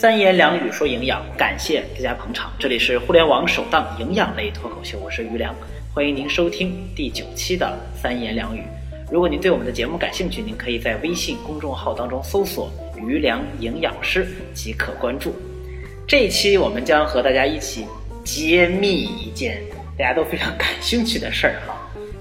[0.00, 2.52] 三言两语说营养，感谢大家捧场。
[2.56, 5.52] 这里是互联网首档营养类脱口秀，我是于良，
[5.92, 8.62] 欢迎您收听第九期的三言两语。
[9.10, 14.24] 如果您对我们的节目感兴趣，您可以在微信公众号当中搜索“于良营养师”
[14.54, 15.34] 即可关注。
[16.06, 17.84] 这一期我们将和大家一起
[18.22, 19.60] 揭秘一件
[19.98, 21.74] 大家都非常感兴趣的事儿哈。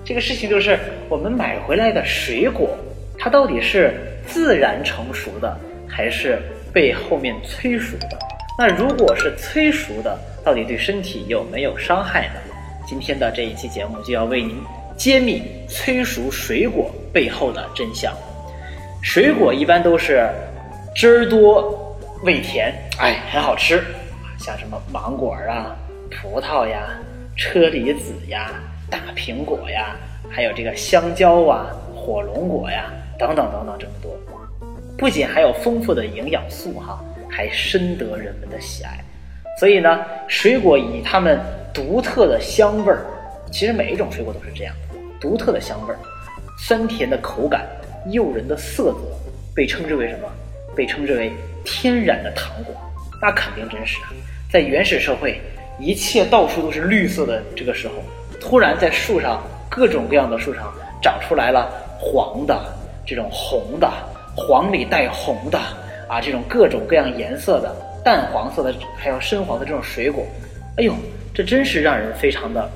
[0.04, 2.76] 这个事情就是我们买回来的水果，
[3.20, 3.94] 它到底是
[4.26, 5.56] 自然成熟的，
[5.88, 6.42] 还是？
[6.74, 8.20] 被后面催熟的，
[8.56, 12.34] 那如果是催熟的，到底对身体有没有伤害呢？
[12.86, 14.58] 今天的这一期节目就要为您
[14.96, 18.14] 揭秘催熟水果背后的真相。
[19.02, 20.30] 水果一般都是
[20.94, 23.84] 汁儿多、味甜，哎，很好吃，
[24.38, 25.76] 像什么芒果啊、
[26.12, 26.90] 葡萄呀、
[27.36, 28.52] 车厘子呀、
[28.88, 29.96] 大苹果呀，
[30.30, 34.16] 还有这个香蕉啊、火龙果呀，等等等等这么多。
[34.98, 38.98] 不仅含有丰富的营养素哈，还深得人们的喜爱。
[39.60, 41.40] 所以呢，水果以它们
[41.74, 43.06] 独特的香味儿，
[43.52, 44.74] 其实每一种水果都是这样，
[45.22, 46.00] 独特的香味儿，
[46.58, 47.68] 酸甜的口感，
[48.08, 49.00] 诱人的色泽，
[49.56, 50.28] 被称之为什么？
[50.76, 51.32] 被称之为
[51.64, 52.74] 天然的糖果。
[53.22, 54.14] 那肯定真实啊！
[54.52, 55.40] 在原始社会，
[55.80, 57.96] 一切到处都是绿色的这个时候，
[58.40, 62.60] 突然在树上各种各样的树上长出来了黄的，
[63.06, 63.92] 这种红的。
[64.38, 65.58] 黄里带红的
[66.08, 70.24] 啊，这种各种各样颜色的淡黄色的，还有深黄的这种水果，
[70.78, 70.94] 哎呦，
[71.34, 72.70] 这真是让人非常的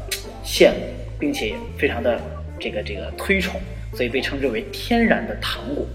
[0.44, 0.76] 羡慕，
[1.20, 2.20] 并且非常的
[2.59, 3.62] 这个这个推崇，
[3.94, 5.86] 所以被称之为天然的糖果。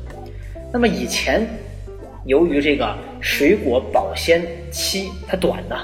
[0.73, 1.47] 那么以前，
[2.25, 5.77] 由于这个水果保鲜期它短呢，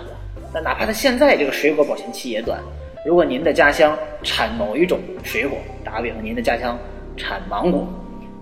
[0.55, 2.59] 那哪怕它现在这个水果保鲜期也短，
[3.05, 6.79] 如果您的家乡产某一种水果，打个比方，您的家乡
[7.17, 7.87] 产芒果。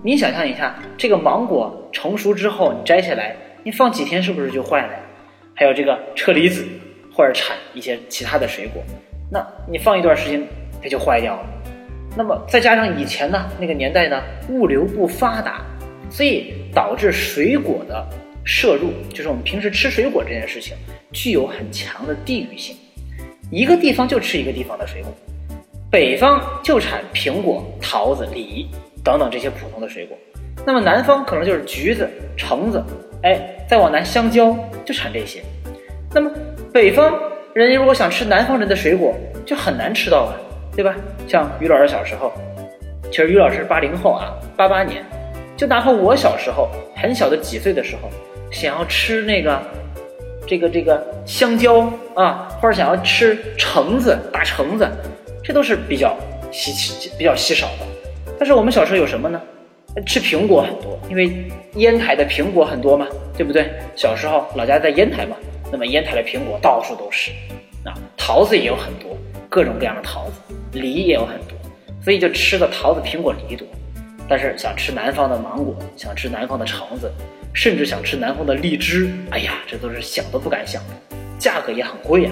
[0.03, 4.93] 你想象一下，这个芒果成熟之后，你摘下来，你放几天是不是就坏了？
[5.53, 6.65] 还有这个车厘子，
[7.13, 8.81] 或者产一些其他的水果，
[9.31, 10.41] 那你放一段时间，
[10.81, 11.45] 它就坏掉了。
[12.17, 14.19] 那么再加上以前呢，那个年代呢，
[14.49, 15.61] 物流不发达，
[16.09, 18.03] 所以导致水果的
[18.43, 20.75] 摄入，就是我们平时吃水果这件事情，
[21.11, 22.75] 具有很强的地域性。
[23.51, 25.13] 一个地方就吃一个地方的水果，
[25.91, 28.67] 北方就产苹果、桃子、梨。
[29.03, 30.17] 等等这些普通的水果，
[30.65, 32.07] 那么南方可能就是橘子、
[32.37, 32.83] 橙子，
[33.23, 35.41] 哎，再往南香蕉就产这些。
[36.13, 36.29] 那么
[36.71, 37.19] 北方
[37.53, 40.33] 人家如果想吃南方人的水果，就很难吃到啊，
[40.75, 40.95] 对吧？
[41.27, 42.31] 像于老师小时候，
[43.09, 45.03] 其实于老师八零后啊，八八年，
[45.57, 48.09] 就哪怕我小时候很小的几岁的时候，
[48.51, 49.59] 想要吃那个
[50.45, 54.87] 这个这个香蕉啊，或者想要吃橙子、大橙子，
[55.43, 56.15] 这都是比较
[56.51, 57.85] 稀奇、比较稀少的。
[58.41, 59.39] 但是我们小时候有什么呢？
[60.03, 61.31] 吃苹果很多，因为
[61.75, 63.05] 烟台的苹果很多嘛，
[63.37, 63.69] 对不对？
[63.95, 65.35] 小时候老家在烟台嘛，
[65.71, 67.29] 那么烟台的苹果到处都是，
[67.85, 69.15] 啊，桃子也有很多，
[69.47, 71.55] 各种各样的桃子，梨也有很多，
[72.03, 73.67] 所以就吃的桃子、苹果、梨多。
[74.27, 77.11] 但是想吃南方的芒果，想吃南方的橙子，
[77.53, 82.31] 甚至想吃南方的荔枝，哎呀，这都是想都不敢想的，价格也很贵呀。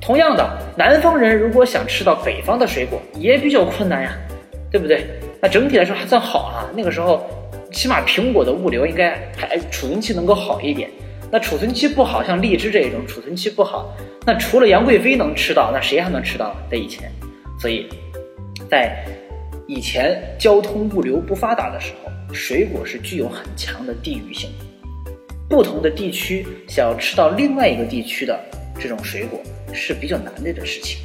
[0.00, 4.16] 同样的，南方人如果想吃到北方的水果，也比较困难呀，
[4.70, 5.06] 对不对？
[5.40, 7.26] 那整体来说还算好啊，那个时候，
[7.72, 10.90] 起码苹果的物流应该还储存期能够好一点。
[11.30, 13.92] 那储存期不好，像荔枝这种储存期不好，
[14.24, 16.56] 那除了杨贵妃能吃到，那谁还能吃到？
[16.70, 17.10] 在以前，
[17.60, 17.88] 所以，
[18.70, 19.04] 在
[19.66, 24.50] 以前交通物流不发达的时候，水果是具有很强的地域性，
[25.48, 28.38] 不同的地区想要吃到另外一个地区的
[28.78, 29.40] 这种水果
[29.72, 31.00] 是比较难的的事情。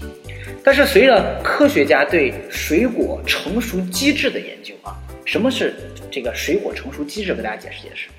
[0.64, 4.96] 但是随着科学家对水果成熟机制的研究啊，
[5.26, 5.74] 什么是
[6.12, 7.34] 这个水果成熟机制？
[7.34, 8.10] 给大家解释解释。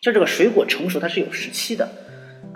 [0.00, 1.88] 就这个水果成熟它是有时期的，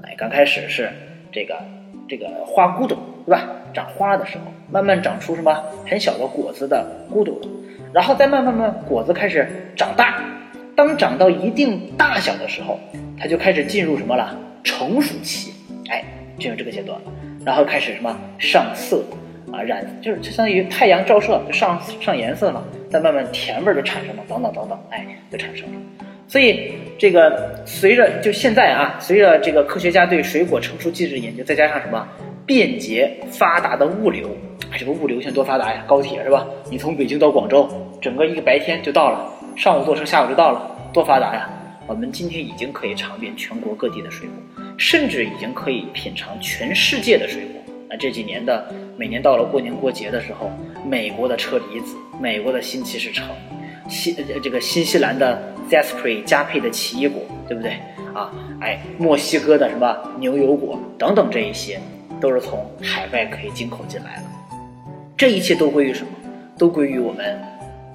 [0.04, 0.90] 哎，刚开始是
[1.32, 1.60] 这个
[2.08, 2.96] 这个花骨朵，
[3.26, 3.48] 对吧？
[3.74, 5.52] 长花的时候，慢慢长出什么
[5.86, 7.40] 很小的果子的骨朵，
[7.92, 9.46] 然后再慢慢慢果子开始
[9.76, 10.24] 长大，
[10.74, 12.80] 当长到一定大小的时候，
[13.18, 14.38] 它就开始进入什么了？
[14.64, 15.52] 成熟期，
[15.88, 16.04] 哎，
[16.38, 17.12] 进入这个阶段了。
[17.44, 19.02] 然后开始什么上色
[19.52, 25.80] 啊染，就是就相当于太阳照射就上上颜色了，再慢慢甜味儿就产生了，等等等等，哎，就产生了。
[26.28, 32.06] 所以这个随着就现在啊，随着这个科学家对水果成熟机制的研究，再加上什么
[32.46, 34.28] 便捷发达的物流，
[34.70, 36.46] 哎，这个物流现在多发达呀，高铁是吧？
[36.70, 37.68] 你从北京到广州，
[38.00, 41.50] 整个一个白天就到了，上午坐车，下午就到了，多发达呀！
[41.86, 44.64] 我们今天已经可以尝遍全国各地的水果。
[44.80, 47.60] 甚至已经可以品尝全世界的水果。
[47.86, 48.66] 那这几年的
[48.96, 50.50] 每年到了过年过节的时候，
[50.88, 53.28] 美国的车厘子，美国的新奇士橙，
[53.90, 55.38] 新这个新西兰的
[55.68, 57.72] z e s p r y 加配的奇异果，对不对？
[58.14, 58.32] 啊，
[58.62, 61.78] 哎，墨西哥的什么牛油果等等，这一些
[62.18, 64.22] 都是从海外可以进口进来的。
[65.14, 66.08] 这一切都归于什么？
[66.56, 67.38] 都归于我们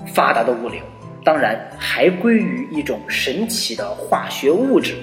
[0.06, 0.80] 发达的物流，
[1.24, 4.94] 当然还归于一种神奇的化学物质。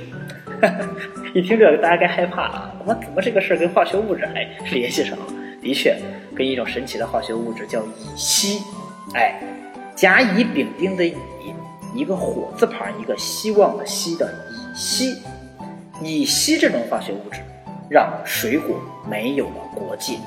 [1.35, 2.75] 一听这个，大家该害怕了。
[2.79, 5.25] 怎么怎么这个事儿跟化学物质还联系上了？
[5.63, 5.97] 的确，
[6.35, 8.61] 跟一种神奇的化学物质叫乙烯。
[9.15, 9.41] 哎，
[9.95, 11.15] 甲乙丙丁的乙，
[11.95, 15.15] 一个火字旁，一个希望的希的乙烯。
[16.03, 17.41] 乙烯这种化学物质，
[17.89, 20.19] 让水果没有了国界。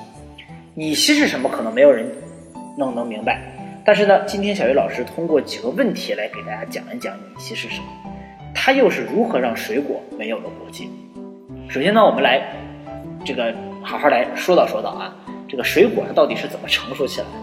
[0.74, 1.48] 乙烯是什么？
[1.50, 2.10] 可能没有人
[2.78, 3.42] 弄能明白。
[3.86, 7.86] 但是呢，今天小鱼老师通过几个问题来给大家讲一讲乙烯是什么。
[8.56, 10.86] 它又是如何让水果没有了国界？
[11.70, 12.42] 首先呢，我们来
[13.24, 13.54] 这个
[13.84, 15.14] 好好来说道说道啊，
[15.48, 17.34] 这个水果它到底是怎么成熟起来的？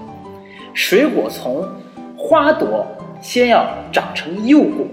[0.75, 1.69] 水果从
[2.17, 2.85] 花朵
[3.21, 4.87] 先要长成幼果，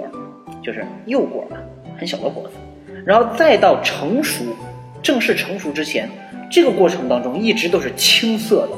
[0.61, 1.57] 就是幼果嘛，
[1.97, 2.55] 很小的果子，
[3.05, 4.43] 然后再到成熟，
[5.01, 6.09] 正式成熟之前，
[6.51, 8.77] 这个过程当中一直都是青色的。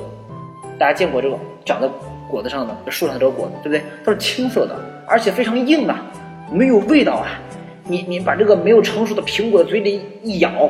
[0.77, 1.89] 大家见过这个长在
[2.29, 3.83] 果子上的树上的这个果子，对不对？
[4.05, 6.05] 都是青色的，而且非常硬啊。
[6.51, 7.39] 没有味道啊！
[7.87, 10.69] 你你把这个没有成熟的苹果嘴里一咬，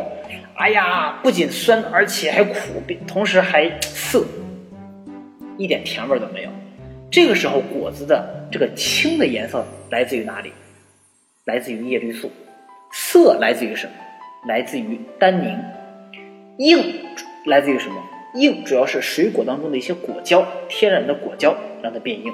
[0.56, 2.56] 哎呀，不仅酸，而且还苦，
[3.08, 4.24] 同时还涩，
[5.58, 6.50] 一点甜味都没有。
[7.10, 10.54] 这个时候果子的这个青的颜色来自于哪里？
[11.46, 12.32] 来自于叶绿素。
[12.94, 13.94] 涩来自于什么？
[14.48, 15.58] 来自于单宁。
[16.58, 17.06] 硬
[17.48, 17.96] 来自于什么？
[18.36, 22.32] 硬主要是水果当中的一些果胶，天然的果胶让它变硬。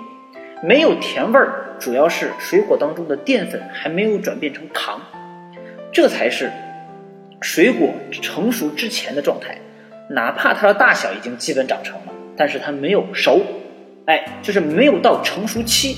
[0.63, 4.99] 没有甜味儿，主要是水果当中的淀粉还没有转变成糖，
[5.91, 6.51] 这才是
[7.41, 9.55] 水果成熟之前的状态。
[10.09, 13.41] 哪怕它的大小已经基本长成了，但是它没有熟，
[14.05, 15.97] 哎，就是没有到成熟期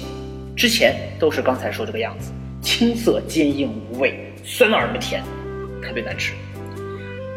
[0.58, 2.32] 之前，都是刚才说这个样子，
[2.62, 5.24] 青涩、坚硬、无味、酸而不甜，
[5.82, 6.34] 特别难吃。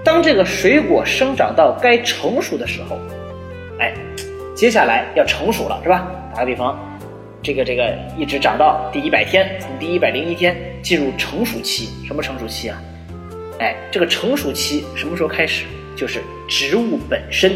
[0.03, 2.99] 当这个水果生长到该成熟的时候，
[3.79, 3.95] 哎，
[4.57, 6.11] 接下来要成熟了，是吧？
[6.35, 6.77] 打个比方。
[7.43, 11.89] 这个这个一直长到第一百天，从第一百零一天进入成熟期。
[12.07, 12.81] 什么成熟期啊？
[13.59, 15.65] 哎，这个成熟期什么时候开始？
[15.97, 17.53] 就是植物本身，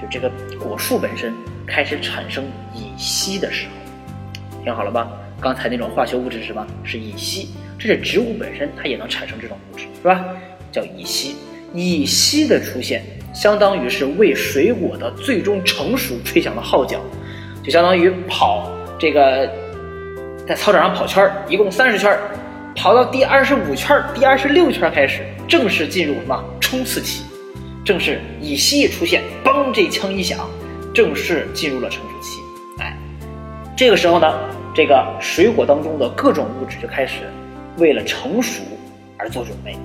[0.00, 1.34] 就这个果树本身
[1.66, 2.42] 开始产生
[2.74, 4.62] 乙烯的时候。
[4.64, 5.10] 听好了吧？
[5.40, 6.66] 刚才那种化学物质是什么？
[6.82, 7.50] 是乙烯。
[7.78, 10.24] 这是植物本身，它也能产生这种物质，是吧？
[10.72, 11.36] 叫乙烯。
[11.74, 13.04] 乙烯的出现，
[13.34, 16.98] 相当于是为水果的最终成熟吹响了号角，
[17.62, 18.70] 就相当于跑。
[18.98, 19.48] 这个
[20.46, 22.18] 在操场上跑圈儿，一共三十圈儿，
[22.74, 27.22] 跑到第二十五圈儿、第二十六圈儿开始，正式进入什么冲刺期？
[27.84, 30.50] 正是乙烯一出现，嘣，这枪一响，
[30.92, 32.40] 正式进入了成熟期。
[32.82, 32.96] 哎，
[33.76, 34.38] 这个时候呢，
[34.74, 37.22] 这个水果当中的各种物质就开始
[37.76, 38.62] 为了成熟
[39.16, 39.76] 而做准备，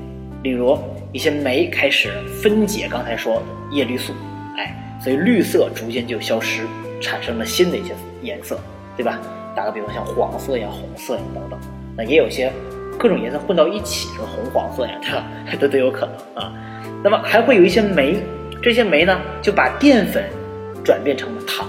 [0.41, 0.77] 例如
[1.11, 2.11] 一些酶开始
[2.41, 4.11] 分解刚才说的叶绿素，
[4.57, 6.63] 哎，所以绿色逐渐就消失，
[6.99, 7.93] 产生了新的一些
[8.23, 8.59] 颜色。
[8.95, 9.19] 对吧？
[9.55, 11.59] 打个比方，像黄色呀、红色呀等等，
[11.95, 12.51] 那也有些
[12.97, 15.25] 各种颜色混到一起，什么红黄色呀，对吧？
[15.61, 16.51] 都都有可能啊。
[17.03, 18.17] 那么还会有一些酶，
[18.61, 20.23] 这些酶呢就把淀粉
[20.83, 21.67] 转变成了糖，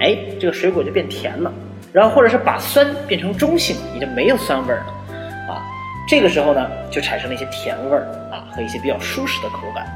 [0.00, 1.52] 哎，这个水果就变甜了。
[1.92, 4.86] 然后或者是把酸变成中性，已经没有酸味了
[5.48, 5.62] 啊。
[6.08, 8.02] 这个时候呢，就产生了一些甜味儿
[8.32, 9.86] 啊和一些比较舒适的口感。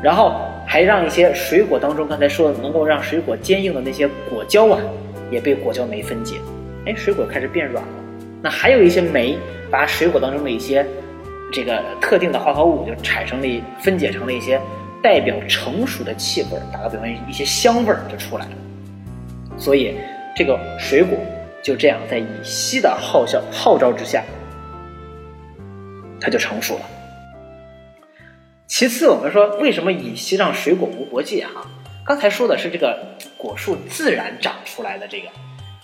[0.00, 4.78] 然后还让一些水果当中刚才说的能够让水果坚硬的那些果胶啊。
[5.30, 6.36] 也被果胶酶分解，
[6.86, 7.90] 哎，水果开始变软了。
[8.42, 9.38] 那还有一些酶
[9.70, 10.86] 把水果当中的一些
[11.52, 14.60] 这个特定的化合物就产生了分解成了一些
[15.02, 18.52] 代表成熟的气味，打个比方，一些香味儿就出来了。
[19.56, 19.94] 所以
[20.36, 21.18] 这个水果
[21.62, 24.22] 就这样在乙烯的号召号召之下，
[26.20, 26.82] 它就成熟了。
[28.66, 31.44] 其次，我们说为什么乙烯让水果无国界？
[31.46, 31.66] 哈。
[32.08, 32.98] 刚才说的是这个
[33.36, 35.28] 果树自然长出来的这个，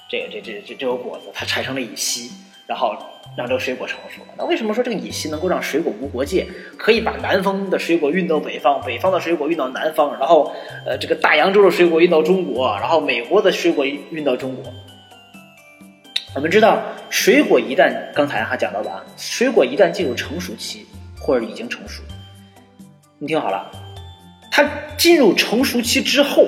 [0.09, 2.31] 这个这这这这个果子，它产生了乙烯，
[2.66, 2.97] 然后
[3.37, 4.28] 让这个水果成熟了。
[4.38, 6.47] 那为什么说这个乙烯能够让水果无国界，
[6.78, 10.50] 可以把南方的水果运到北方，北方的水果运到南方，然后
[10.87, 14.73] 呃这个大洋洲的水果运到中国，然后美国的水果运到中国？
[16.35, 20.87] 我们知道，水果一旦刚才还讲到的啊，水果一旦进入成熟期
[21.21, 22.02] 或者已经成熟，
[23.19, 23.71] 你听好了。
[24.56, 24.64] 它
[24.96, 26.46] 进入成熟期之后，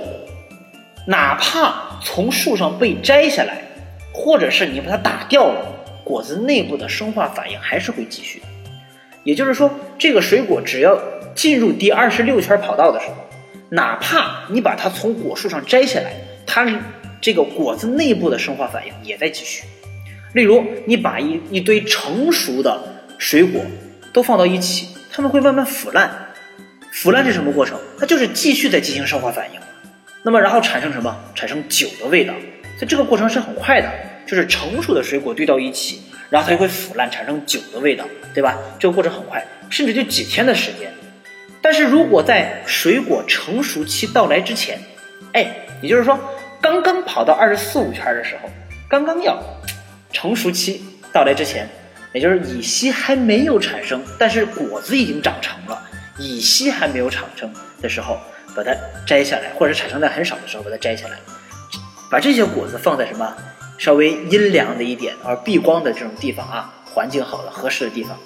[1.09, 3.65] 哪怕从树上被摘下来，
[4.13, 5.67] 或者是你把它打掉了，
[6.05, 8.41] 果子内部的生化反应还是会继续。
[9.25, 10.97] 也就是说，这个水果只要
[11.35, 13.15] 进入第二十六圈跑道的时候，
[13.71, 16.13] 哪怕你把它从果树上摘下来，
[16.47, 16.65] 它
[17.21, 19.65] 这个果子内部的生化反应也在继续。
[20.33, 22.81] 例如，你把一一堆成熟的
[23.19, 23.61] 水果
[24.13, 26.26] 都放到一起，它们会慢慢腐烂。
[26.97, 27.79] 腐烂是什么过程？
[27.99, 29.61] 它就是继续在进行生化反应。
[30.23, 31.15] 那么然后产生什么？
[31.35, 32.33] 产生酒的味道。
[32.79, 33.93] 所以这个过程是很快的，
[34.27, 36.01] 就是成熟的水果堆到一起，
[36.31, 38.57] 然后它就会腐烂，产生酒的味道，对吧？
[38.79, 40.91] 这个过程很快，甚至就几天的时间。
[41.61, 44.81] 但是如果在水果成熟期到来之前，
[45.35, 46.19] 哎，也就是说
[46.63, 48.49] 刚刚跑到二十四五圈的时候，
[48.89, 49.39] 刚刚要
[50.15, 51.69] 成熟期到来之前，
[52.15, 55.83] 也就是乙烯还没有产生，但是果子已经长成了，
[56.19, 58.19] 乙烯还没有产生的时候，
[58.55, 58.75] 把它
[59.07, 61.17] 摘下来，或者产生在很少的时候把它摘下来。
[62.11, 63.37] 把这些果子放在什么
[63.79, 68.17] 稍微阴凉的一点而避光的这种地方啊，环境好的合适的地方，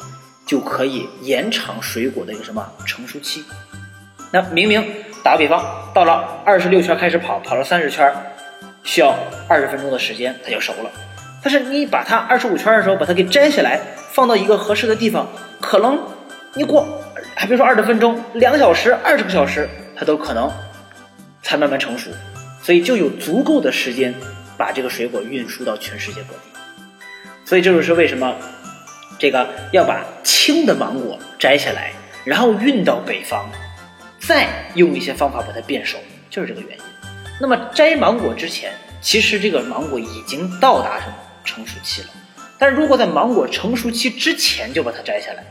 [0.46, 3.44] 就可以延长水果的一个什么成熟期。
[4.32, 4.84] 那明明
[5.24, 8.12] 打个比方，到了二十六圈开始跑，跑了三十圈，
[8.84, 9.14] 需要
[9.48, 10.90] 二十分钟的时间它就熟了。
[11.42, 13.80] 但是你把它二十五圈的时候把它给摘下来，
[14.12, 15.26] 放到一个合适的地方，
[15.58, 15.98] 可能
[16.54, 16.86] 你过
[17.34, 20.50] 还别说二十分钟，两小时、二十个小时，它都可能
[21.42, 22.10] 才慢慢成熟。
[22.62, 24.14] 所以就有足够的时间
[24.56, 26.40] 把这个水果运输到全世界各地。
[27.44, 28.36] 所以这就是为什么
[29.18, 31.92] 这个要把青的芒果摘下来，
[32.24, 33.50] 然后运到北方，
[34.20, 35.98] 再用一些方法把它变熟，
[36.28, 36.84] 就是这个原因。
[37.40, 42.08] 那么摘芒果之前，其实这个芒果已经到达什么成熟期了。
[42.58, 45.42] 但是如果在芒果成熟期之前就把它摘下来，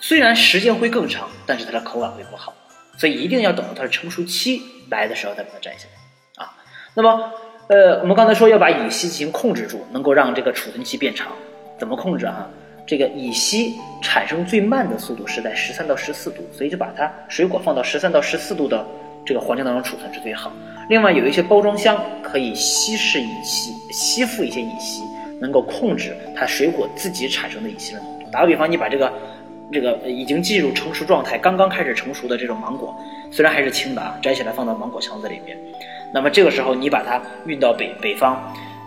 [0.00, 2.54] 虽然时间会更长，但是它的口感会不好。
[2.96, 6.56] 所以一定要等到它的成熟期来的时候再把它摘下来啊。
[6.94, 7.32] 那么，
[7.68, 11.28] 呃，我们刚才说要把乙烯进行控制住，能够让这个储存期变长。
[11.78, 12.48] 怎么控制啊？
[12.86, 18.84] 这个乙烯产生最慢的速度是在十三到十四度，所以就把它水果放到十三到十四度的
[19.24, 20.52] 这个环境当中储存是最好。
[20.88, 25.02] 另外，有一些包装箱可以稀释乙烯，吸附一些乙烯，
[25.40, 28.30] 能够控制它水果自己产生的乙烯的浓度。
[28.32, 29.10] 打个比方，你把这个
[29.72, 32.94] 这个已经进入成熟状态、刚刚开始成熟的这种芒果，
[33.30, 35.56] 虽然还是青的啊，摘起来放到芒果箱子里面。
[36.12, 38.36] 那么这个时候，你把它运到北北方，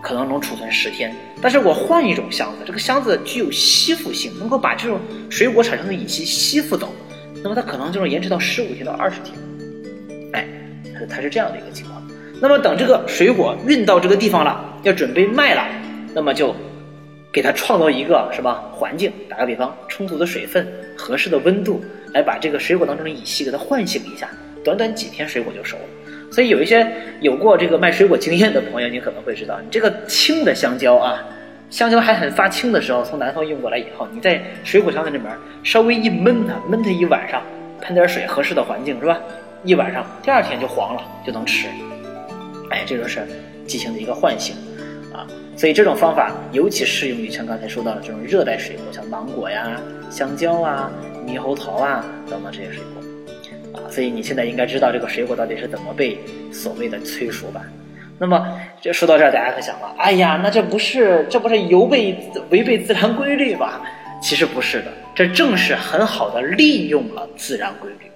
[0.02, 1.16] 可能能储存十天。
[1.42, 5.00] 但是我换一种箱子，这个箱子具有吸附性，能够把这种
[5.30, 6.94] 水果产生的乙烯吸附走。
[7.42, 9.38] 那么它可能就能延迟到十五天到二十天。
[10.34, 10.46] 哎，
[11.10, 12.02] 它是这样的一个情况。
[12.42, 15.66] 那么等这个水果运到这个地方了，要准备卖了，
[16.14, 16.54] 那么就
[17.34, 19.12] 给它创造一个什么环境？
[19.28, 24.30] 打个比方，充足的水分、合适的温度，来把这个水果当中的乙烯给它唤醒一下。
[24.64, 25.84] 短短几天，水果就熟了。
[26.32, 26.90] 所以有一些
[27.22, 31.26] 有过这个卖水果经验的朋友，你可能会知道，你这个青的香蕉啊，
[31.72, 35.28] 香蕉还很发青的时候，从南方运过来以后，你在水果箱子里面
[35.64, 37.42] 稍微一闷它，闷它一晚上，
[37.82, 39.20] 喷点水，合适的环境是吧？
[39.64, 41.68] 一晚上，第二天就黄了，就能吃。
[42.70, 43.28] 哎，这就是
[43.66, 44.56] 进行的一个唤醒。
[45.56, 49.80] 所以这种方法尤其适用于像刚才说到的这种热带水果，像芒果呀、
[50.10, 50.92] 香蕉啊、
[51.28, 53.80] 猕猴桃啊等等这些水果。
[53.80, 56.18] 啊，所以你现在应该知道这个水果到底是怎么被
[56.52, 57.62] 所谓的催熟吧？
[58.20, 58.48] 那么
[58.82, 62.16] 这说到这儿，大家可想了，哎呀，那这不是这不是有违
[62.50, 63.82] 违背自然规律吧？
[64.22, 68.12] 其实不是的，这正是很好的利用了自然规律，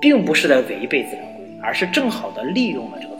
[0.00, 3.11] 并不是在违背自然规律，而是正好的利用了这个。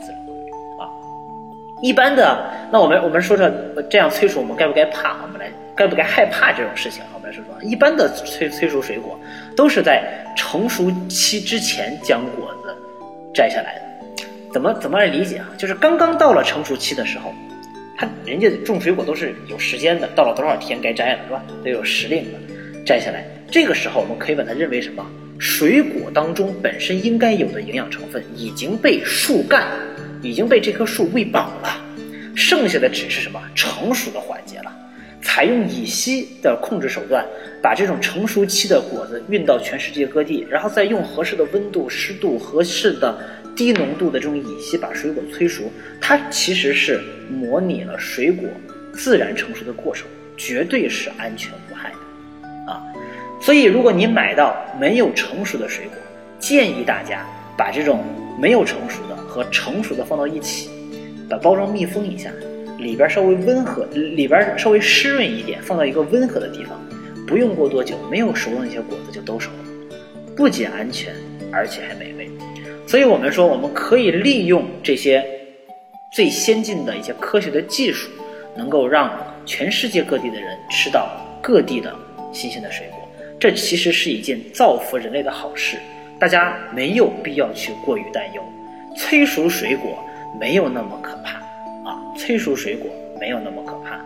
[1.83, 3.51] 一般的，那我们我们说说
[3.89, 5.17] 这样催熟，我们该不该怕？
[5.21, 7.03] 我们来该不该害怕这种事情？
[7.13, 9.19] 我们来说说，一般的催催熟水果
[9.55, 10.01] 都是在。
[10.35, 12.75] 成熟期之前将果子
[13.35, 15.47] 摘下来的，怎么怎么来理解啊？
[15.59, 17.31] 就是刚刚到了成熟期的时候，
[17.95, 21.43] 他人家种水果都是有时间的，到了多少天该摘了是吧？
[21.63, 22.39] 都有时令的，
[22.83, 23.23] 摘下来。
[23.51, 25.05] 这个时候我们可以把它认为什么？
[25.37, 29.67] 水果当中本身应该有的营养成分已经被树干，
[30.23, 31.79] 已经被这棵树喂饱了，
[32.33, 34.71] 剩下的只是什么成熟的环节了。
[35.21, 37.25] 采用乙烯的控制手段，
[37.61, 43.17] 把这种成熟期的果子运到全世界各地，然后再用合适的温度、湿度、合适的
[43.55, 45.71] 低浓度的这种乙烯把水果催熟。
[46.01, 48.47] 它其实是模拟了水果
[48.93, 52.81] 自然成熟的过程，绝对是安全无害的啊！
[53.41, 55.95] 所以，如果你买到没有成熟的水果，
[56.39, 57.25] 建议大家
[57.57, 58.03] 把这种
[58.39, 60.69] 没有成熟的和成熟的放到一起，
[61.27, 62.29] 把包装密封一下。
[62.77, 66.79] 里边稍微温和，里边稍微湿润一点，放到一个温和的地方，
[67.25, 69.97] 不用过多久，没有熟的那些果子就都熟了，
[70.35, 71.15] 不仅安全，
[71.51, 72.29] 而且还美味。
[72.85, 75.25] 所以我们说，我们可以利用这些
[76.13, 78.11] 最先进的一些科学的技术，
[78.55, 79.11] 能够让
[79.47, 81.09] 全世界各地的人吃到
[81.41, 81.91] 各地的
[82.31, 82.99] 新鲜的水果。
[83.39, 85.77] 这其实是一件造福人类的好事，
[86.19, 88.43] 大家没有必要去过于担忧。
[88.95, 89.97] 催熟水果
[90.39, 91.37] 没有那么可怕
[91.89, 91.99] 啊。
[92.17, 93.99] 催熟水果没有那么可怕，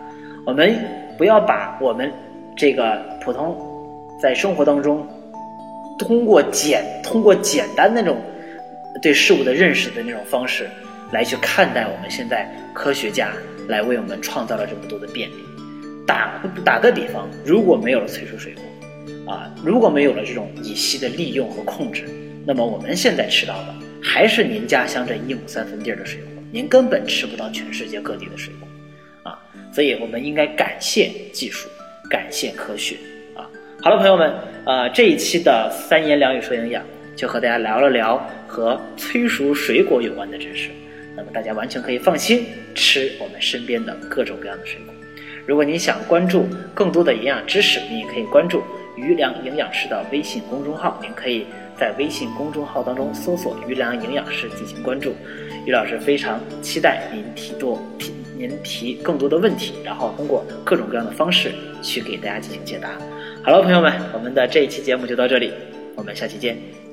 [0.46, 0.76] 我们
[1.16, 2.12] 不要把我们
[2.56, 3.56] 这个普通
[4.20, 5.06] 在生活当中，
[5.98, 8.16] 通过简通过简单那种
[9.02, 10.68] 对事物的认识的那种方式，
[11.12, 13.30] 来去看待我们现在科学家
[13.68, 15.34] 来为我们创造了这么多的便利。
[16.06, 22.04] 打打个比方，如果没有了催熟水果，啊，如果没有了这种乙烯的利用和控制，
[22.46, 28.68] 那么我们现在吃到的还是您家乡这一亩三分地儿的水果，您根本吃不到全世界各地的水果。
[29.30, 29.38] 啊
[29.70, 31.68] 所以，我们应该感谢技术，
[32.08, 32.96] 感谢科学
[33.36, 33.44] 啊！
[33.82, 34.32] 好了，朋友们，
[34.64, 36.82] 呃，这一期的三言两语说营养，
[37.14, 40.70] 就和大家聊了聊和催熟水果有关的知识。
[41.14, 44.94] 那么，大家完全可以放心吃我们身边的各种各样的水果。
[45.46, 48.62] 如果您想关注更多的营养知识，您也可以关注
[48.96, 50.98] 余良营养师的微信公众号。
[51.02, 51.46] 您可以
[51.78, 55.14] 在微信公众号当中搜索“于良营养师”进行关注。
[55.64, 58.12] 于老师非常期待您提多提。
[58.36, 62.90] 您提更多的问题，然后通过各种各样的方式去给大家进行解答。
[63.42, 65.52] 好了，朋友们，我们的这一期节目就到这里，
[65.96, 66.87] 我们下期见。